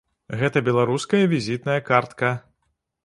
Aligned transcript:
Гэта 0.39 0.63
беларуская 0.69 1.21
візітная 1.33 1.77
картка. 1.91 2.33